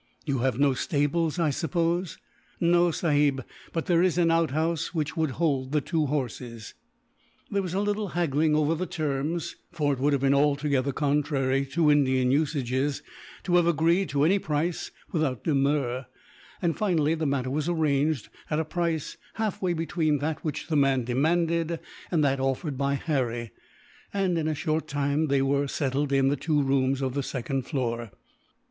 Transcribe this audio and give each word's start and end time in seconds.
"You 0.25 0.39
have 0.39 0.57
no 0.59 0.73
stables, 0.73 1.37
I 1.37 1.51
suppose?" 1.51 2.17
"No, 2.59 2.89
sahib, 2.89 3.45
but 3.71 3.85
there 3.85 4.01
is 4.01 4.17
an 4.17 4.31
outhouse 4.31 4.95
which 4.95 5.15
would 5.15 5.29
hold 5.37 5.73
the 5.73 5.79
two 5.79 6.07
horses." 6.07 6.73
[Illustration: 6.73 7.47
There 7.53 7.61
was 7.61 7.73
a 7.75 7.81
little 7.81 8.07
haggling 8.07 8.55
over 8.55 8.73
the 8.73 8.87
terms.] 8.87 9.57
There 9.77 9.83
was 9.83 9.93
a 9.93 9.93
little 9.93 9.93
haggling 9.93 9.93
over 9.93 9.93
the 9.93 9.93
terms; 9.93 9.93
for 9.93 9.93
it 9.93 9.99
would 10.03 10.13
have 10.13 10.21
been 10.23 10.33
altogether 10.33 10.91
contrary, 10.91 11.65
to 11.73 11.91
Indian 11.91 12.31
usages, 12.31 13.03
to 13.43 13.57
have 13.57 13.67
agreed 13.67 14.09
to 14.09 14.23
any 14.23 14.39
price 14.39 14.89
without 15.11 15.43
demur. 15.43 16.07
Finally 16.73 17.13
the 17.13 17.27
matter 17.27 17.51
was 17.51 17.69
arranged, 17.69 18.29
at 18.49 18.59
a 18.59 18.65
price 18.65 19.17
halfway 19.35 19.73
between 19.73 20.17
that 20.17 20.43
which 20.43 20.65
the 20.65 20.75
man 20.75 21.03
demanded, 21.03 21.79
and 22.09 22.23
that 22.23 22.39
offered 22.39 22.75
by 22.75 22.95
Harry 22.95 23.51
and, 24.11 24.39
in 24.39 24.47
a 24.47 24.55
short 24.55 24.87
time, 24.87 25.27
they 25.27 25.43
were 25.43 25.67
settled 25.67 26.11
in 26.11 26.29
the 26.29 26.35
two 26.35 26.63
rooms 26.63 27.03
of 27.03 27.13
the 27.13 27.21
second 27.21 27.67
floor. 27.67 28.09